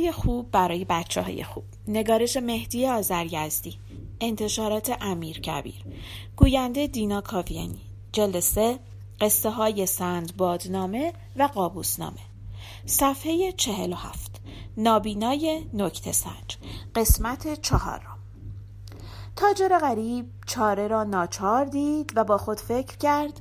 های 0.00 0.12
خوب 0.12 0.50
برای 0.50 0.84
بچه 0.84 1.22
های 1.22 1.44
خوب. 1.44 1.64
نگارش 1.88 2.36
مهدی 2.36 2.86
آزریزدی 2.86 3.78
انتشارات 4.20 4.96
امیر 5.00 5.40
کبیر. 5.40 5.84
گوینده 6.36 6.86
دینا 6.86 7.20
کاویانی. 7.20 7.80
جلد 8.12 8.40
سه 8.40 8.78
قصه 9.20 9.50
های 9.50 9.86
سند 9.86 10.36
بادنامه 10.36 11.12
و 11.36 11.42
قابوسنامه. 11.42 12.20
صفحه 12.86 13.52
چهل 13.52 13.92
و 13.92 13.96
هفت. 13.96 14.40
نابینای 14.76 15.64
نکت 15.72 16.12
سنج. 16.12 16.56
قسمت 16.94 17.60
چهارم. 17.60 18.18
تاجر 19.36 19.78
غریب 19.78 20.26
چاره 20.46 20.88
را 20.88 21.04
ناچار 21.04 21.64
دید 21.64 22.12
و 22.16 22.24
با 22.24 22.38
خود 22.38 22.60
فکر 22.60 22.96
کرد 22.96 23.40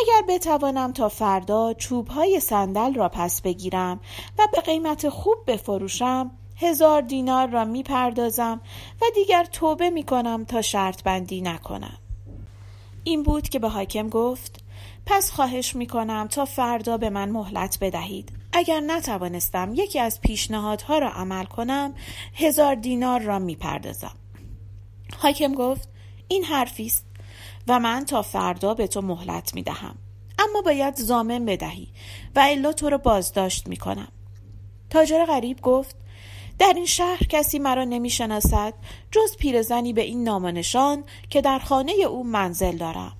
اگر 0.00 0.22
بتوانم 0.28 0.92
تا 0.92 1.08
فردا 1.08 1.74
چوب 1.74 2.08
های 2.08 2.40
صندل 2.40 2.94
را 2.94 3.08
پس 3.08 3.42
بگیرم 3.42 4.00
و 4.38 4.46
به 4.52 4.60
قیمت 4.60 5.08
خوب 5.08 5.36
بفروشم 5.46 6.30
هزار 6.56 7.02
دینار 7.02 7.48
را 7.48 7.64
می 7.64 7.82
پردازم 7.82 8.60
و 9.02 9.04
دیگر 9.14 9.44
توبه 9.44 9.90
می 9.90 10.02
کنم 10.02 10.44
تا 10.44 10.62
شرط 10.62 11.02
بندی 11.02 11.40
نکنم. 11.40 11.98
این 13.04 13.22
بود 13.22 13.48
که 13.48 13.58
به 13.58 13.68
حاکم 13.68 14.08
گفت 14.08 14.64
پس 15.06 15.30
خواهش 15.30 15.76
می 15.76 15.86
کنم 15.86 16.26
تا 16.30 16.44
فردا 16.44 16.96
به 16.96 17.10
من 17.10 17.30
مهلت 17.30 17.78
بدهید. 17.80 18.32
اگر 18.52 18.80
نتوانستم 18.80 19.72
یکی 19.74 19.98
از 19.98 20.20
پیشنهادها 20.20 20.98
را 20.98 21.08
عمل 21.08 21.44
کنم 21.44 21.94
هزار 22.34 22.74
دینار 22.74 23.20
را 23.20 23.38
می 23.38 23.56
پردازم 23.56 24.14
حاکم 25.18 25.54
گفت 25.54 25.88
این 26.28 26.44
حرفی 26.44 26.86
است. 26.86 27.07
و 27.68 27.80
من 27.80 28.04
تا 28.04 28.22
فردا 28.22 28.74
به 28.74 28.86
تو 28.86 29.00
مهلت 29.00 29.54
می 29.54 29.62
دهم 29.62 29.98
اما 30.38 30.60
باید 30.62 30.94
زامن 30.96 31.44
بدهی 31.44 31.88
و 32.36 32.46
الا 32.50 32.72
تو 32.72 32.90
را 32.90 32.98
بازداشت 32.98 33.68
می 33.68 33.76
کنم 33.76 34.08
تاجر 34.90 35.24
غریب 35.24 35.60
گفت 35.60 35.96
در 36.58 36.72
این 36.76 36.86
شهر 36.86 37.22
کسی 37.28 37.58
مرا 37.58 37.84
نمی 37.84 38.10
شناسد 38.10 38.74
جز 39.10 39.36
پیرزنی 39.36 39.92
به 39.92 40.02
این 40.02 40.24
نامانشان 40.24 41.04
که 41.30 41.40
در 41.40 41.58
خانه 41.58 41.92
او 41.92 42.24
منزل 42.24 42.76
دارم. 42.76 43.12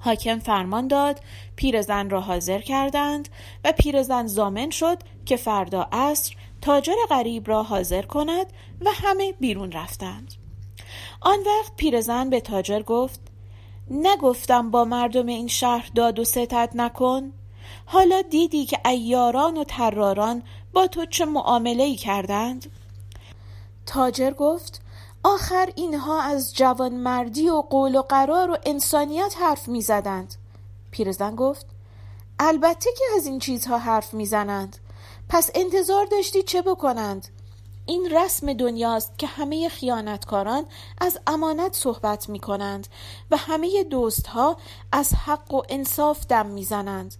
حاکم 0.00 0.38
فرمان 0.38 0.88
داد 0.88 1.20
پیرزن 1.56 2.10
را 2.10 2.20
حاضر 2.20 2.60
کردند 2.60 3.28
و 3.64 3.72
پیرزن 3.72 4.26
زامن 4.26 4.70
شد 4.70 4.98
که 5.26 5.36
فردا 5.36 5.88
عصر 5.92 6.34
تاجر 6.60 6.94
غریب 7.10 7.48
را 7.48 7.62
حاضر 7.62 8.02
کند 8.02 8.46
و 8.80 8.90
همه 8.94 9.32
بیرون 9.32 9.72
رفتند. 9.72 10.34
آن 11.20 11.38
وقت 11.38 11.76
پیرزن 11.76 12.30
به 12.30 12.40
تاجر 12.40 12.82
گفت 12.82 13.20
نگفتم 13.90 14.70
با 14.70 14.84
مردم 14.84 15.26
این 15.26 15.48
شهر 15.48 15.90
داد 15.94 16.18
و 16.18 16.24
ستت 16.24 16.70
نکن. 16.74 17.32
حالا 17.86 18.22
دیدی 18.22 18.66
که 18.66 18.88
ایاران 18.88 19.56
و 19.56 19.64
تراران 19.64 20.42
با 20.72 20.86
تو 20.86 21.06
چه 21.06 21.24
معامله 21.24 21.82
ای 21.82 21.96
کردند؟ 21.96 22.70
تاجر 23.86 24.30
گفت 24.30 24.82
آخر 25.24 25.72
اینها 25.76 26.22
از 26.22 26.54
جوانمردی 26.54 27.48
و 27.48 27.60
قول 27.60 27.96
و 27.96 28.02
قرار 28.02 28.50
و 28.50 28.56
انسانیت 28.66 29.34
حرف 29.40 29.68
می‌زدند. 29.68 30.34
پیرزن 30.90 31.36
گفت 31.36 31.66
البته 32.38 32.90
که 32.98 33.04
از 33.16 33.26
این 33.26 33.38
چیزها 33.38 33.78
حرف 33.78 34.14
می‌زنند. 34.14 34.76
پس 35.28 35.50
انتظار 35.54 36.06
داشتی 36.06 36.42
چه 36.42 36.62
بکنند؟ 36.62 37.28
این 37.86 38.10
رسم 38.10 38.52
دنیاست 38.52 39.18
که 39.18 39.26
همه 39.26 39.68
خیانتکاران 39.68 40.64
از 40.98 41.18
امانت 41.26 41.76
صحبت 41.76 42.28
می 42.28 42.38
کنند 42.38 42.86
و 43.30 43.36
همه 43.36 43.84
دوستها 43.84 44.56
از 44.92 45.14
حق 45.14 45.54
و 45.54 45.62
انصاف 45.68 46.26
دم 46.26 46.46
می‌زنند 46.46 47.14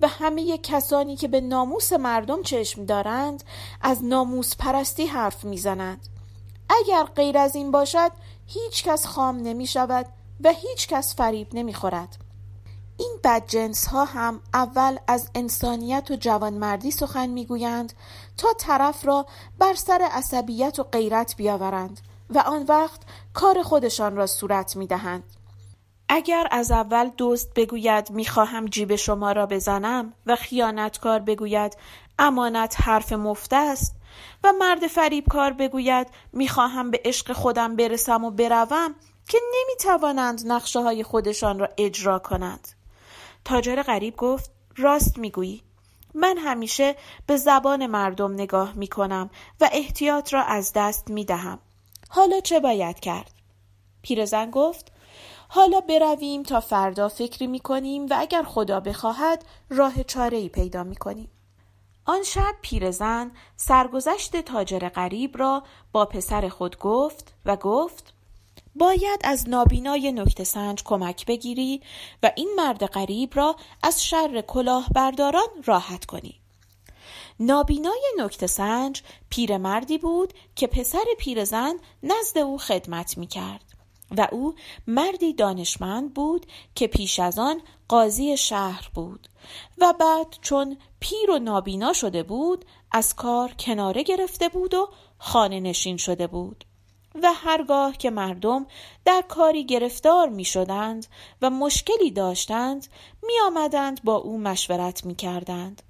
و 0.00 0.08
همه 0.08 0.58
کسانی 0.58 1.16
که 1.16 1.28
به 1.28 1.40
ناموس 1.40 1.92
مردم 1.92 2.42
چشم 2.42 2.84
دارند 2.84 3.44
از 3.80 4.04
ناموس 4.04 4.56
پرستی 4.56 5.06
حرف 5.06 5.44
می‌زنند. 5.44 6.08
اگر 6.70 7.04
غیر 7.04 7.38
از 7.38 7.54
این 7.54 7.70
باشد 7.70 8.12
هیچ 8.46 8.84
کس 8.84 9.06
خام 9.06 9.36
نمی 9.36 9.66
شود 9.66 10.06
و 10.44 10.52
هیچ 10.52 10.88
کس 10.88 11.16
فریب 11.16 11.48
نمی 11.52 11.74
خورد 11.74 12.27
این 12.98 13.18
بدجنس 13.24 13.86
ها 13.86 14.04
هم 14.04 14.40
اول 14.54 14.96
از 15.06 15.30
انسانیت 15.34 16.10
و 16.10 16.16
جوانمردی 16.16 16.90
سخن 16.90 17.26
می‌گویند 17.26 17.92
تا 18.36 18.48
طرف 18.58 19.06
را 19.06 19.26
بر 19.58 19.74
سر 19.74 20.08
عصبیت 20.12 20.78
و 20.78 20.82
غیرت 20.82 21.36
بیاورند 21.36 22.00
و 22.30 22.38
آن 22.38 22.62
وقت 22.68 23.00
کار 23.34 23.62
خودشان 23.62 24.16
را 24.16 24.26
صورت 24.26 24.76
می‌دهند. 24.76 25.22
اگر 26.08 26.48
از 26.50 26.70
اول 26.70 27.08
دوست 27.08 27.54
بگوید 27.54 28.10
می‌خواهم 28.10 28.66
جیب 28.66 28.96
شما 28.96 29.32
را 29.32 29.46
بزنم 29.46 30.12
و 30.26 30.36
خیانتکار 30.36 31.18
بگوید 31.18 31.76
امانت 32.18 32.76
حرف 32.80 33.12
مفته 33.12 33.56
است 33.56 33.94
و 34.44 34.52
مرد 34.58 34.86
فریبکار 34.86 35.52
بگوید 35.52 36.06
می‌خواهم 36.32 36.90
به 36.90 37.00
عشق 37.04 37.32
خودم 37.32 37.76
برسم 37.76 38.24
و 38.24 38.30
بروم 38.30 38.94
که 39.28 39.38
نمی‌توانند 39.54 40.42
نقشه 40.46 40.80
های 40.80 41.02
خودشان 41.02 41.58
را 41.58 41.68
اجرا 41.78 42.18
کنند. 42.18 42.68
تاجر 43.48 43.82
غریب 43.82 44.16
گفت 44.16 44.50
راست 44.76 45.18
می‌گویی 45.18 45.62
من 46.14 46.38
همیشه 46.38 46.96
به 47.26 47.36
زبان 47.36 47.86
مردم 47.86 48.32
نگاه 48.32 48.72
می 48.72 48.86
کنم 48.86 49.30
و 49.60 49.68
احتیاط 49.72 50.34
را 50.34 50.42
از 50.42 50.72
دست 50.74 51.10
می 51.10 51.24
دهم. 51.24 51.58
حالا 52.08 52.40
چه 52.40 52.60
باید 52.60 53.00
کرد؟ 53.00 53.30
پیرزن 54.02 54.50
گفت 54.50 54.92
حالا 55.48 55.80
برویم 55.80 56.42
تا 56.42 56.60
فردا 56.60 57.08
فکری 57.08 57.46
می 57.46 57.60
کنیم 57.60 58.06
و 58.06 58.14
اگر 58.18 58.42
خدا 58.42 58.80
بخواهد 58.80 59.44
راه 59.70 60.02
چاره 60.02 60.38
ای 60.38 60.48
پیدا 60.48 60.84
می 60.84 60.96
کنیم. 60.96 61.30
آن 62.04 62.22
شب 62.22 62.54
پیرزن 62.62 63.30
سرگذشت 63.56 64.36
تاجر 64.36 64.88
غریب 64.88 65.38
را 65.38 65.62
با 65.92 66.04
پسر 66.04 66.48
خود 66.48 66.78
گفت 66.78 67.34
و 67.44 67.56
گفت 67.56 68.14
باید 68.78 69.20
از 69.24 69.48
نابینای 69.48 70.12
نکته 70.12 70.44
سنج 70.44 70.82
کمک 70.84 71.26
بگیری 71.26 71.82
و 72.22 72.32
این 72.36 72.54
مرد 72.56 72.86
غریب 72.86 73.30
را 73.34 73.56
از 73.82 74.04
شر 74.04 74.40
کلاهبرداران 74.40 75.48
راحت 75.64 76.04
کنی. 76.04 76.40
نابینای 77.40 78.02
نکته 78.18 78.46
سنج 78.46 79.02
پیرمردی 79.30 79.98
بود 79.98 80.34
که 80.56 80.66
پسر 80.66 81.04
پیرزن 81.18 81.74
نزد 82.02 82.38
او 82.38 82.58
خدمت 82.58 83.18
می 83.18 83.26
کرد 83.26 83.64
و 84.16 84.28
او 84.32 84.54
مردی 84.86 85.32
دانشمند 85.32 86.14
بود 86.14 86.46
که 86.74 86.86
پیش 86.86 87.20
از 87.20 87.38
آن 87.38 87.60
قاضی 87.88 88.36
شهر 88.36 88.90
بود 88.94 89.28
و 89.78 89.94
بعد 90.00 90.36
چون 90.40 90.76
پیر 91.00 91.30
و 91.30 91.38
نابینا 91.38 91.92
شده 91.92 92.22
بود 92.22 92.64
از 92.92 93.14
کار 93.14 93.52
کناره 93.58 94.02
گرفته 94.02 94.48
بود 94.48 94.74
و 94.74 94.88
خانه 95.18 95.60
نشین 95.60 95.96
شده 95.96 96.26
بود 96.26 96.64
و 97.22 97.32
هرگاه 97.32 97.96
که 97.96 98.10
مردم 98.10 98.66
در 99.04 99.24
کاری 99.28 99.66
گرفتار 99.66 100.28
می 100.28 100.44
شدند 100.44 101.06
و 101.42 101.50
مشکلی 101.50 102.10
داشتند 102.10 102.86
می 103.22 103.34
آمدند 103.46 104.00
با 104.04 104.14
او 104.14 104.38
مشورت 104.38 105.06
می 105.06 105.14
کردند. 105.14 105.82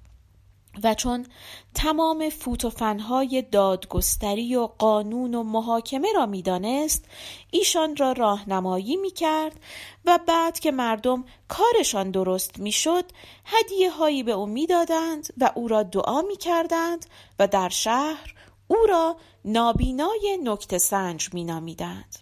و 0.83 0.93
چون 0.93 1.25
تمام 1.73 2.29
فوت 2.29 2.65
و 2.65 2.69
فنهای 2.69 3.41
دادگستری 3.41 4.55
و 4.55 4.67
قانون 4.67 5.35
و 5.35 5.43
محاکمه 5.43 6.07
را 6.15 6.25
می‌دانست 6.25 7.05
ایشان 7.51 7.95
را 7.95 8.11
راهنمایی 8.11 8.95
می 8.95 9.11
کرد 9.11 9.59
و 10.05 10.19
بعد 10.27 10.59
که 10.59 10.71
مردم 10.71 11.25
کارشان 11.47 12.11
درست 12.11 12.59
می‌شد 12.59 13.05
هدیه 13.45 13.91
هایی 13.91 14.23
به 14.23 14.31
او 14.31 14.45
می‌دادند 14.45 15.33
و 15.37 15.51
او 15.55 15.67
را 15.67 15.83
دعا 15.83 16.21
می 16.21 16.37
کردند 16.37 17.05
و 17.39 17.47
در 17.47 17.69
شهر 17.69 18.35
او 18.71 18.77
را 18.89 19.15
نابینای 19.45 20.37
نکت 20.43 20.77
سنج 20.77 21.33
می 21.33 21.43
نامیدند. 21.43 22.15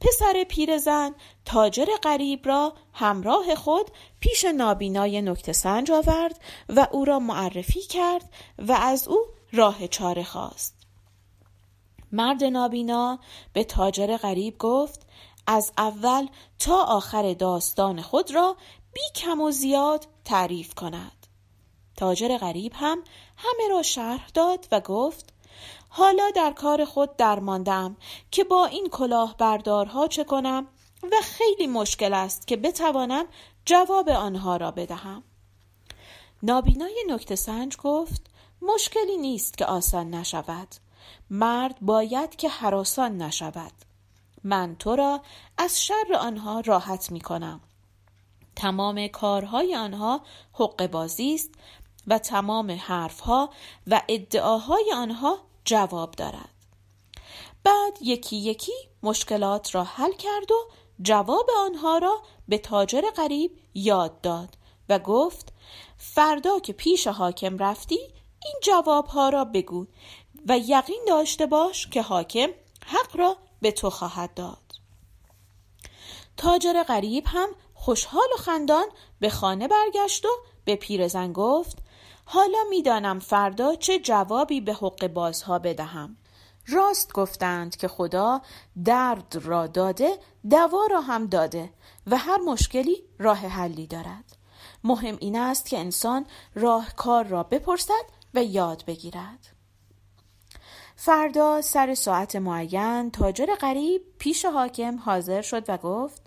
پسر 0.00 0.44
پیرزن 0.48 1.14
تاجر 1.44 1.86
غریب 2.02 2.46
را 2.46 2.72
همراه 2.92 3.54
خود 3.54 3.90
پیش 4.20 4.44
نابینای 4.44 5.22
نکت 5.22 5.52
سنج 5.52 5.90
آورد 5.90 6.40
و 6.68 6.86
او 6.92 7.04
را 7.04 7.18
معرفی 7.18 7.80
کرد 7.80 8.32
و 8.58 8.72
از 8.72 9.08
او 9.08 9.18
راه 9.52 9.86
چاره 9.86 10.24
خواست. 10.24 10.74
مرد 12.12 12.44
نابینا 12.44 13.18
به 13.52 13.64
تاجر 13.64 14.16
غریب 14.16 14.58
گفت 14.58 15.06
از 15.46 15.72
اول 15.78 16.26
تا 16.58 16.82
آخر 16.82 17.32
داستان 17.32 18.02
خود 18.02 18.34
را 18.34 18.56
بی 18.92 19.00
کم 19.14 19.40
و 19.40 19.50
زیاد 19.50 20.06
تعریف 20.24 20.74
کند. 20.74 21.23
تاجر 21.96 22.38
غریب 22.38 22.72
هم 22.74 23.02
همه 23.36 23.68
را 23.70 23.82
شرح 23.82 24.28
داد 24.34 24.68
و 24.72 24.80
گفت 24.80 25.34
حالا 25.88 26.30
در 26.36 26.52
کار 26.52 26.84
خود 26.84 27.16
درماندم 27.16 27.96
که 28.30 28.44
با 28.44 28.66
این 28.66 28.88
کلاه 28.88 29.36
بردارها 29.36 30.08
چه 30.08 30.24
کنم 30.24 30.66
و 31.02 31.16
خیلی 31.22 31.66
مشکل 31.66 32.14
است 32.14 32.46
که 32.46 32.56
بتوانم 32.56 33.24
جواب 33.64 34.08
آنها 34.08 34.56
را 34.56 34.70
بدهم. 34.70 35.22
نابینای 36.42 37.04
نکته 37.08 37.36
سنج 37.36 37.76
گفت 37.76 38.22
مشکلی 38.62 39.16
نیست 39.16 39.58
که 39.58 39.66
آسان 39.66 40.10
نشود. 40.10 40.68
مرد 41.30 41.78
باید 41.80 42.36
که 42.36 42.48
حراسان 42.48 43.22
نشود. 43.22 43.72
من 44.44 44.76
تو 44.78 44.96
را 44.96 45.20
از 45.58 45.84
شر 45.84 46.14
آنها 46.20 46.60
راحت 46.60 47.12
می 47.12 47.20
کنم 47.20 47.60
تمام 48.56 49.08
کارهای 49.08 49.76
آنها 49.76 50.20
حق 50.52 50.86
بازی 50.86 51.34
است 51.34 51.50
و 52.06 52.18
تمام 52.18 52.70
حرفها 52.70 53.50
و 53.86 54.02
ادعاهای 54.08 54.92
آنها 54.94 55.38
جواب 55.64 56.10
دارد. 56.10 56.50
بعد 57.64 57.98
یکی 58.00 58.36
یکی 58.36 58.72
مشکلات 59.02 59.74
را 59.74 59.84
حل 59.84 60.12
کرد 60.12 60.52
و 60.52 60.68
جواب 61.02 61.46
آنها 61.58 61.98
را 61.98 62.22
به 62.48 62.58
تاجر 62.58 63.02
غریب 63.16 63.58
یاد 63.74 64.20
داد 64.20 64.56
و 64.88 64.98
گفت 64.98 65.52
فردا 65.96 66.58
که 66.58 66.72
پیش 66.72 67.06
حاکم 67.06 67.58
رفتی 67.58 67.98
این 68.44 68.54
جوابها 68.62 69.28
را 69.28 69.44
بگو 69.44 69.86
و 70.48 70.58
یقین 70.58 71.04
داشته 71.08 71.46
باش 71.46 71.86
که 71.86 72.02
حاکم 72.02 72.48
حق 72.86 73.16
را 73.16 73.36
به 73.60 73.72
تو 73.72 73.90
خواهد 73.90 74.34
داد. 74.34 74.58
تاجر 76.36 76.82
غریب 76.82 77.24
هم 77.26 77.48
خوشحال 77.74 78.28
و 78.34 78.36
خندان 78.36 78.86
به 79.20 79.28
خانه 79.28 79.68
برگشت 79.68 80.24
و 80.24 80.28
به 80.64 80.76
پیرزن 80.76 81.32
گفت 81.32 81.78
حالا 82.24 82.58
می‌دانم 82.70 83.18
فردا 83.18 83.74
چه 83.74 83.98
جوابی 83.98 84.60
به 84.60 84.74
حق 84.74 85.06
بازها 85.06 85.58
بدهم. 85.58 86.16
راست 86.66 87.12
گفتند 87.12 87.76
که 87.76 87.88
خدا 87.88 88.42
درد 88.84 89.36
را 89.42 89.66
داده 89.66 90.18
دوا 90.50 90.86
را 90.90 91.00
هم 91.00 91.26
داده 91.26 91.70
و 92.06 92.16
هر 92.16 92.38
مشکلی 92.38 93.02
راه 93.18 93.38
حلی 93.38 93.86
دارد. 93.86 94.36
مهم 94.84 95.16
این 95.20 95.36
است 95.36 95.68
که 95.68 95.78
انسان 95.78 96.26
راه 96.54 96.94
کار 96.96 97.24
را 97.24 97.42
بپرسد 97.42 98.04
و 98.34 98.44
یاد 98.44 98.84
بگیرد. 98.86 99.54
فردا 100.96 101.62
سر 101.62 101.94
ساعت 101.94 102.36
معین 102.36 103.10
تاجر 103.10 103.54
غریب 103.54 104.02
پیش 104.18 104.44
حاکم 104.44 104.98
حاضر 104.98 105.42
شد 105.42 105.64
و 105.68 105.76
گفت 105.76 106.22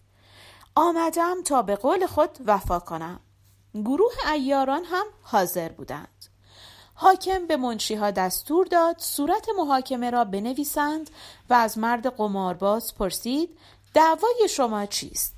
آمدم 0.76 1.44
تا 1.44 1.62
به 1.62 1.76
قول 1.76 2.06
خود 2.06 2.38
وفا 2.46 2.80
کنم. 2.80 3.20
گروه 3.84 4.32
ایاران 4.34 4.84
هم 4.84 5.06
حاضر 5.22 5.70
بودند. 5.70 6.26
حاکم 6.94 7.48
به 7.48 7.58
منشیها 7.58 8.12
دستور 8.12 8.66
داد 8.66 8.96
صورت 9.00 9.48
محاکمه 9.58 10.10
را 10.10 10.24
بنویسند 10.24 11.10
و 11.50 11.54
از 11.54 11.78
مرد 11.78 12.08
قمارباز 12.08 12.96
پرسید 12.96 13.58
دعوای 13.94 14.48
شما 14.50 14.86
چیست؟ 14.86 15.36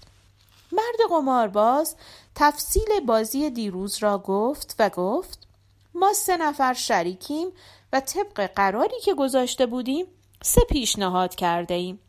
مرد 0.72 1.10
قمارباز 1.10 1.96
تفصیل 2.36 3.00
بازی 3.08 3.50
دیروز 3.50 3.98
را 3.98 4.18
گفت 4.18 4.76
و 4.80 4.90
گفت 4.90 5.48
ما 5.94 6.14
سه 6.14 6.38
نفر 6.38 6.74
شریکیم 6.74 7.48
و 7.94 8.00
طبق 8.00 8.52
قراری 8.56 9.00
که 9.04 9.14
گذاشته 9.14 9.66
بودیم 9.66 10.06
سه 10.44 10.62
پیشنهاد 10.70 11.36
کرده 11.36 11.74
ایم. 11.74 12.00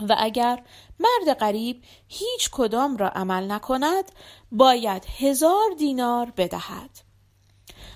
و 0.00 0.16
اگر 0.18 0.62
مرد 1.00 1.38
غریب 1.38 1.82
هیچ 2.08 2.50
کدام 2.52 2.96
را 2.96 3.08
عمل 3.08 3.52
نکند 3.52 4.04
باید 4.52 5.06
هزار 5.18 5.70
دینار 5.78 6.32
بدهد 6.36 6.90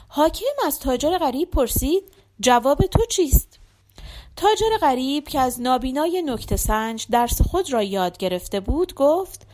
حاکم 0.09 0.67
از 0.67 0.81
تاجر 0.81 1.19
غریب 1.19 1.51
پرسید 1.51 2.13
جواب 2.41 2.79
تو 2.79 3.07
چیست؟ 3.07 3.59
تاجر 4.37 4.79
غریب 4.81 5.29
که 5.29 5.41
از 5.41 5.61
نابینای 5.61 6.23
نکت 6.23 6.57
سنج 6.57 7.07
درس 7.11 7.43
خود 7.43 7.73
را 7.73 7.83
یاد 7.83 8.19
گرفته 8.19 8.61
بود 8.61 8.95
گفت 8.95 9.47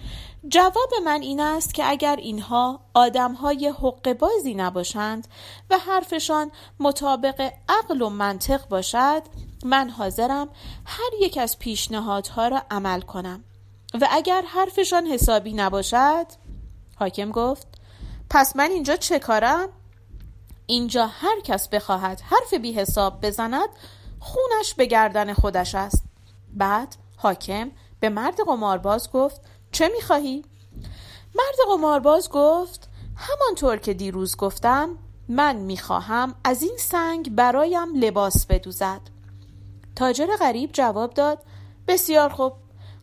جواب 0.48 0.94
من 1.04 1.22
این 1.22 1.40
است 1.40 1.75
که 1.75 1.90
اگر 1.90 2.16
اینها 2.16 2.81
آدمهای 2.94 3.69
حق 3.69 4.12
بازی 4.12 4.54
نباشند 4.54 5.28
و 5.70 5.78
حرفشان 5.78 6.50
مطابق 6.81 7.52
عقل 7.69 8.02
و 8.02 8.08
منطق 8.08 8.69
باشد 8.69 9.22
من 9.64 9.90
حاضرم 9.90 10.48
هر 10.87 11.10
یک 11.20 11.38
از 11.38 11.58
پیشنهادها 11.58 12.48
را 12.48 12.62
عمل 12.70 13.00
کنم 13.00 13.44
و 14.00 14.08
اگر 14.10 14.43
حرفشان 14.43 15.06
حسابی 15.06 15.52
نباشد 15.52 16.26
حاکم 16.98 17.31
گفت 17.31 17.66
پس 18.31 18.56
من 18.56 18.70
اینجا 18.70 18.96
چه 18.96 19.19
کارم؟ 19.19 19.69
اینجا 20.66 21.06
هر 21.06 21.40
کس 21.40 21.69
بخواهد 21.69 22.20
حرف 22.20 22.54
بی 22.54 22.72
حساب 22.72 23.20
بزند 23.20 23.69
خونش 24.20 24.75
به 24.75 24.87
گردن 24.87 25.34
خودش 25.34 25.75
است 25.75 26.04
بعد 26.54 26.96
حاکم 27.16 27.70
به 28.00 28.08
مرد 28.08 28.40
قمارباز 28.46 29.10
گفت 29.10 29.40
چه 29.73 29.89
می‌خواهی؟ 29.89 30.45
مرد 31.35 31.69
قمارباز 31.69 32.29
گفت 32.31 32.89
همانطور 33.17 33.77
که 33.77 33.95
دیروز 33.95 34.37
گفتم 34.37 34.99
من 35.29 35.57
می‌خواهم 35.57 36.35
از 36.45 36.63
این 36.63 36.77
سنگ 36.79 37.35
برایم 37.35 37.95
لباس 37.95 38.47
بدوزد 38.47 39.01
تاجر 39.97 40.27
غریب 40.41 40.71
جواب 40.73 41.15
داد 41.15 41.39
بسیار 41.89 42.29
خوب 42.29 42.53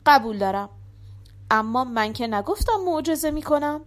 قبول 0.06 0.38
دارم 0.38 0.69
اما 1.51 1.83
من 1.83 2.13
که 2.13 2.27
نگفتم 2.27 2.80
معجزه 2.86 3.31
می‌کنم 3.31 3.81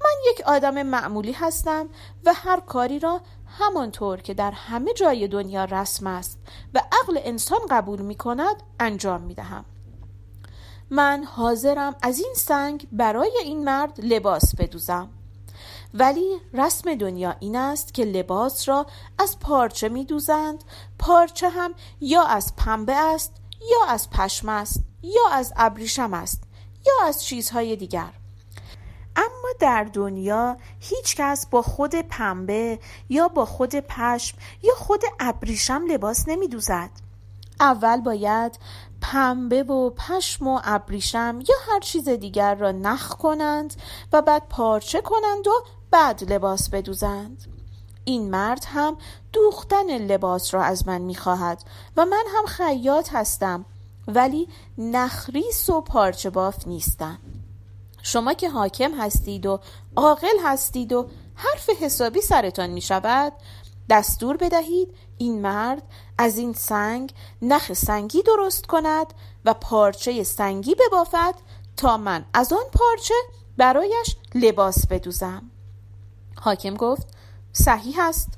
من 0.00 0.30
یک 0.30 0.40
آدم 0.46 0.82
معمولی 0.82 1.32
هستم 1.32 1.88
و 2.24 2.32
هر 2.34 2.60
کاری 2.60 2.98
را 2.98 3.20
همانطور 3.46 4.20
که 4.20 4.34
در 4.34 4.50
همه 4.50 4.92
جای 4.92 5.28
دنیا 5.28 5.64
رسم 5.64 6.06
است 6.06 6.38
و 6.74 6.78
عقل 6.78 7.20
انسان 7.24 7.60
قبول 7.70 8.00
می 8.00 8.14
کند 8.14 8.62
انجام 8.80 9.20
می 9.20 9.34
دهم. 9.34 9.64
من 10.90 11.24
حاضرم 11.24 11.96
از 12.02 12.18
این 12.18 12.34
سنگ 12.36 12.86
برای 12.92 13.32
این 13.44 13.64
مرد 13.64 14.00
لباس 14.02 14.54
بدوزم. 14.58 15.10
ولی 15.94 16.36
رسم 16.52 16.94
دنیا 16.94 17.36
این 17.40 17.56
است 17.56 17.94
که 17.94 18.04
لباس 18.04 18.68
را 18.68 18.86
از 19.18 19.38
پارچه 19.38 19.88
می 19.88 20.04
دوزند 20.04 20.64
پارچه 20.98 21.48
هم 21.48 21.74
یا 22.00 22.22
از 22.22 22.56
پنبه 22.56 22.94
است 22.96 23.32
یا 23.70 23.92
از 23.92 24.10
پشم 24.10 24.48
است 24.48 24.82
یا 25.02 25.28
از 25.32 25.52
ابریشم 25.56 26.14
است 26.14 26.42
یا 26.86 27.06
از 27.06 27.24
چیزهای 27.24 27.76
دیگر. 27.76 28.12
اما 29.16 29.48
در 29.60 29.84
دنیا 29.84 30.56
هیچ 30.80 31.16
کس 31.16 31.46
با 31.46 31.62
خود 31.62 31.94
پنبه 31.94 32.78
یا 33.08 33.28
با 33.28 33.44
خود 33.44 33.74
پشم 33.74 34.38
یا 34.62 34.74
خود 34.74 35.02
ابریشم 35.20 35.84
لباس 35.88 36.28
نمی 36.28 36.48
دوزد. 36.48 36.90
اول 37.60 38.00
باید 38.00 38.58
پنبه 39.00 39.62
و 39.62 39.90
پشم 39.90 40.46
و 40.46 40.60
ابریشم 40.64 41.38
یا 41.48 41.54
هر 41.72 41.80
چیز 41.80 42.08
دیگر 42.08 42.54
را 42.54 42.72
نخ 42.72 43.08
کنند 43.08 43.74
و 44.12 44.22
بعد 44.22 44.48
پارچه 44.48 45.00
کنند 45.00 45.46
و 45.46 45.64
بعد 45.90 46.32
لباس 46.32 46.68
بدوزند. 46.70 47.44
این 48.04 48.30
مرد 48.30 48.64
هم 48.66 48.96
دوختن 49.32 49.98
لباس 49.98 50.54
را 50.54 50.62
از 50.62 50.88
من 50.88 51.00
می‌خواهد 51.00 51.62
و 51.96 52.04
من 52.04 52.24
هم 52.36 52.46
خیاط 52.46 53.08
هستم 53.12 53.64
ولی 54.08 54.48
نخریس 54.78 55.70
و 55.70 55.80
پارچه 55.80 56.30
باف 56.30 56.66
نیستم. 56.66 57.18
شما 58.02 58.34
که 58.34 58.50
حاکم 58.50 59.00
هستید 59.00 59.46
و 59.46 59.60
عاقل 59.96 60.38
هستید 60.44 60.92
و 60.92 61.08
حرف 61.34 61.70
حسابی 61.70 62.20
سرتان 62.20 62.70
می 62.70 62.80
شود 62.80 63.32
دستور 63.90 64.36
بدهید 64.36 64.94
این 65.18 65.40
مرد 65.40 65.82
از 66.18 66.38
این 66.38 66.52
سنگ 66.52 67.14
نخ 67.42 67.72
سنگی 67.72 68.22
درست 68.22 68.66
کند 68.66 69.14
و 69.44 69.54
پارچه 69.54 70.24
سنگی 70.24 70.74
ببافد 70.74 71.34
تا 71.76 71.96
من 71.96 72.24
از 72.34 72.52
آن 72.52 72.64
پارچه 72.72 73.14
برایش 73.56 74.16
لباس 74.34 74.86
بدوزم. 74.86 75.50
حاکم 76.40 76.74
گفت 76.74 77.08
صحیح 77.52 77.96
است. 78.00 78.28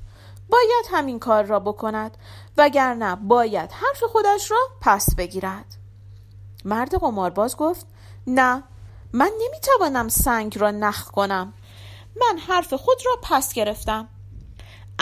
باید 0.49 0.85
همین 0.91 1.19
کار 1.19 1.43
را 1.43 1.59
بکند 1.59 2.17
وگرنه 2.57 3.15
باید 3.15 3.71
حرف 3.71 4.03
خودش 4.03 4.51
را 4.51 4.57
پس 4.81 5.15
بگیرد. 5.15 5.77
مرد 6.65 6.95
قمارباز 6.95 7.57
گفت 7.57 7.85
نه 8.27 8.63
من 9.13 9.31
نمی‌توانم 9.41 10.07
سنگ 10.07 10.59
را 10.59 10.71
نخ 10.71 11.11
کنم. 11.11 11.53
من 12.21 12.37
حرف 12.37 12.73
خود 12.73 12.97
را 13.05 13.19
پس 13.23 13.53
گرفتم. 13.53 14.09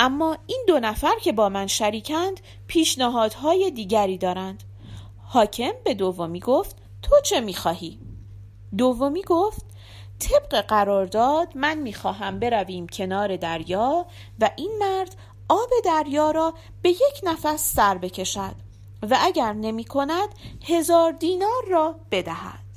اما 0.02 0.38
این 0.48 0.64
دو 0.68 0.80
نفر 0.80 1.20
که 1.22 1.32
با 1.32 1.50
من 1.50 1.68
شریکند 1.68 2.40
پیشنهادهای 2.68 3.72
دیگری 3.72 4.18
دارند 4.18 4.64
حاکم 5.26 5.72
به 5.84 5.94
دومی 5.94 6.40
گفت 6.40 6.76
تو 7.02 7.16
چه 7.24 7.40
می‌خواهی؟ 7.40 8.00
دومی 8.78 9.22
گفت 9.22 9.66
طبق 10.20 10.62
قرارداد 10.62 11.48
من 11.56 11.78
می‌خواهم 11.78 12.40
برویم 12.40 12.88
کنار 12.88 13.36
دریا 13.38 14.06
و 14.40 14.52
این 14.56 14.72
مرد 14.80 15.16
آب 15.50 15.70
دریا 15.86 16.32
را 16.32 16.54
به 16.82 16.90
یک 16.90 17.22
نفس 17.24 17.76
سر 17.76 17.98
بکشد 17.98 18.56
و 19.10 19.18
اگر 19.22 19.54
نمی 19.54 19.84
کند 19.84 20.30
هزار 20.66 21.12
دینار 21.12 21.66
را 21.70 21.96
بدهد 22.12 22.69